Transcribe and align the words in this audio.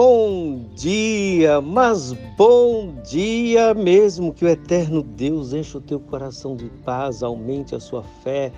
Bom 0.00 0.64
dia, 0.76 1.60
mas 1.60 2.12
bom 2.36 2.94
dia 3.02 3.74
mesmo. 3.74 4.32
Que 4.32 4.44
o 4.44 4.48
eterno 4.48 5.02
Deus 5.02 5.52
encha 5.52 5.78
o 5.78 5.80
teu 5.80 5.98
coração 5.98 6.54
de 6.54 6.66
paz, 6.84 7.20
aumente 7.20 7.74
a 7.74 7.80
sua 7.80 8.04
fé, 8.22 8.52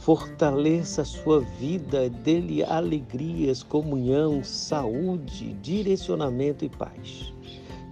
fortaleça 0.00 1.00
a 1.00 1.04
sua 1.06 1.40
vida, 1.40 2.10
dê-lhe 2.10 2.62
alegrias, 2.62 3.62
comunhão, 3.62 4.44
saúde, 4.44 5.54
direcionamento 5.62 6.62
e 6.62 6.68
paz. 6.68 7.32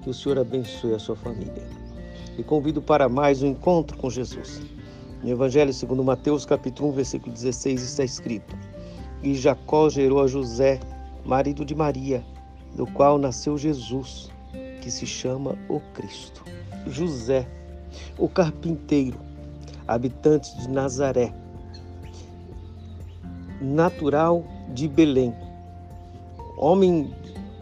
Que 0.03 0.11
o 0.11 0.13
Senhor 0.13 0.39
abençoe 0.39 0.93
a 0.93 0.99
sua 0.99 1.17
família. 1.17 1.67
E 2.37 2.43
convido 2.43 2.83
para 2.83 3.09
mais 3.09 3.43
um 3.43 3.47
encontro 3.47 3.97
com 3.97 4.11
Jesus. 4.11 4.61
No 5.23 5.31
Evangelho 5.31 5.73
segundo 5.73 6.05
Mateus, 6.05 6.45
capítulo 6.45 6.91
1, 6.91 6.93
versículo 6.93 7.33
16, 7.33 7.81
está 7.81 8.05
escrito: 8.05 8.55
E 9.23 9.35
Jacó 9.35 9.89
gerou 9.89 10.21
a 10.21 10.27
José, 10.27 10.79
marido 11.25 11.65
de 11.65 11.75
Maria, 11.75 12.23
do 12.75 12.87
qual 12.87 13.19
nasceu 13.19 13.59
Jesus, 13.59 14.31
que 14.81 14.91
se 14.91 15.07
chama 15.07 15.57
o 15.69 15.81
Cristo. 15.95 16.45
José, 16.87 17.47
o 18.19 18.29
carpinteiro, 18.29 19.19
habitante 19.87 20.57
de 20.59 20.69
Nazaré, 20.69 21.33
natural 23.61 24.45
de 24.73 24.89
Belém, 24.89 25.35
homem 26.57 27.15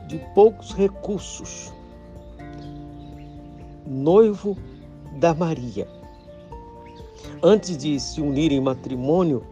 de 0.06 0.18
poucos 0.34 0.72
recursos, 0.72 1.72
noivo 3.86 4.56
da 5.18 5.34
Maria. 5.34 5.88
Antes 7.42 7.76
de 7.76 7.98
se 7.98 8.20
unir 8.20 8.52
em 8.52 8.60
matrimônio, 8.60 9.44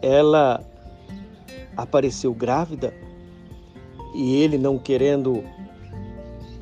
ela 0.00 0.64
apareceu 1.76 2.34
grávida 2.34 2.92
e 4.14 4.36
ele, 4.36 4.58
não 4.58 4.78
querendo 4.78 5.42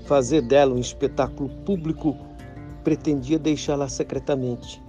fazer 0.05 0.43
dela 0.43 0.75
um 0.75 0.79
espetáculo 0.79 1.49
público, 1.65 2.17
pretendia 2.83 3.39
deixá-la 3.39 3.89
secretamente. 3.89 4.83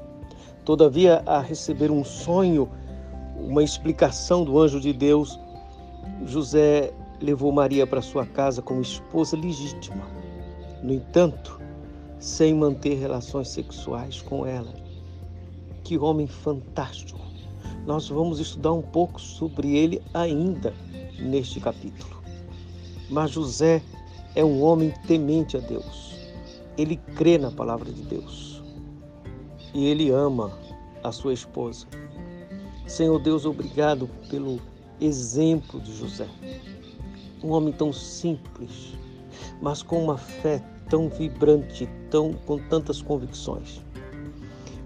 Todavia, 0.66 1.23
a 1.26 1.39
receber 1.39 1.92
um 1.92 2.04
sonho, 2.04 2.70
uma 3.38 3.64
explicação 3.64 4.44
do 4.44 4.59
anjo 4.59 4.80
de 4.80 4.94
Deus, 4.94 5.39
José 6.26 6.94
levou 7.20 7.52
Maria 7.52 7.86
para 7.86 8.02
sua 8.02 8.26
casa 8.26 8.62
como 8.62 8.82
esposa 8.82 9.38
legítima. 9.38 10.08
No 10.84 10.94
entanto, 10.94 11.59
sem 12.20 12.54
manter 12.54 12.95
relações 12.95 13.50
sexuais 13.50 14.22
com 14.22 14.45
ela. 14.45 14.73
Que 15.84 15.98
homem 15.98 16.28
fantástico! 16.28 17.20
Nós 17.86 18.08
vamos 18.09 18.39
estudar 18.39 18.73
um 18.73 18.82
pouco 18.82 19.20
sobre 19.20 19.76
ele 19.76 20.02
ainda 20.14 20.73
neste 21.20 21.59
capítulo. 21.59 22.20
Mas 23.12 23.31
José 23.31 23.84
é 24.36 24.44
um 24.44 24.64
homem 24.64 24.94
temente 25.06 25.58
a 25.58 25.59
Deus. 25.59 26.16
Ele 26.78 26.95
crê 27.16 27.38
na 27.38 27.52
palavra 27.52 27.92
de 27.92 28.02
Deus. 28.04 28.64
E 29.73 29.86
ele 29.86 30.09
ama 30.09 30.58
a 31.04 31.12
sua 31.12 31.34
esposa. 31.34 31.86
Senhor 32.88 33.20
Deus, 33.20 33.45
obrigado 33.45 34.09
pelo 34.30 34.59
exemplo 35.00 35.80
de 35.82 35.94
José. 35.94 36.28
Um 37.44 37.52
homem 37.52 37.73
tão 37.73 37.92
simples, 37.92 38.94
mas 39.62 39.84
com 39.84 40.04
uma 40.04 40.17
fé 40.17 40.64
tão 40.89 41.09
vibrante, 41.09 41.89
tão 42.09 42.34
com 42.34 42.59
tantas 42.70 43.02
convicções. 43.02 43.82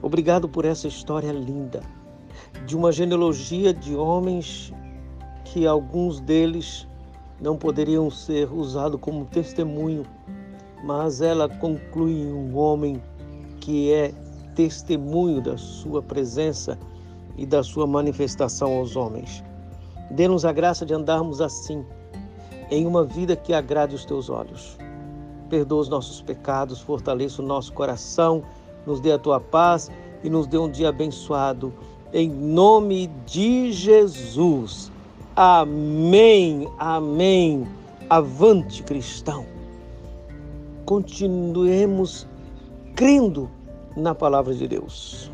Obrigado 0.02 0.48
por 0.48 0.66
essa 0.66 0.88
história 0.88 1.32
linda 1.32 1.82
de 2.66 2.76
uma 2.76 2.92
genealogia 2.92 3.74
de 3.74 3.96
homens 3.96 4.74
que 5.44 5.68
alguns 5.68 6.20
deles 6.20 6.88
não 7.46 7.56
poderiam 7.56 8.10
ser 8.10 8.52
usados 8.52 9.00
como 9.00 9.24
testemunho, 9.24 10.04
mas 10.84 11.22
ela 11.22 11.48
conclui 11.48 12.24
em 12.24 12.34
um 12.34 12.58
homem 12.58 13.00
que 13.62 13.94
é 13.94 14.12
testemunho 14.56 15.40
da 15.40 15.56
sua 15.56 16.02
presença 16.02 16.76
e 17.38 17.46
da 17.46 17.62
sua 17.62 17.86
manifestação 17.86 18.74
aos 18.74 18.96
homens. 18.96 19.44
Dê-nos 20.10 20.44
a 20.44 20.52
graça 20.52 20.88
de 20.88 20.96
andarmos 20.96 21.40
assim, 21.40 21.86
em 22.72 22.88
uma 22.88 23.04
vida 23.04 23.36
que 23.36 23.54
agrade 23.54 23.94
os 23.94 24.06
teus 24.06 24.28
olhos. 24.28 24.76
Perdoa 25.48 25.82
os 25.82 25.90
nossos 25.90 26.24
pecados, 26.24 26.82
fortaleça 26.82 27.44
o 27.44 27.46
nosso 27.46 27.72
coração, 27.74 28.42
nos 28.88 29.00
dê 29.00 29.12
a 29.12 29.20
tua 29.20 29.40
paz 29.40 29.92
e 30.24 30.32
nos 30.32 30.48
dê 30.48 30.58
um 30.58 30.70
dia 30.70 30.90
abençoado. 30.90 31.72
Em 32.12 32.28
nome 32.28 33.06
de 33.24 33.72
Jesus. 33.72 34.95
Amém, 35.36 36.66
amém. 36.80 37.68
Avante, 38.10 38.82
cristão. 38.84 39.46
Continuemos 40.86 42.26
crendo 42.96 43.52
na 43.98 44.16
palavra 44.16 44.54
de 44.54 44.66
Deus. 44.66 45.30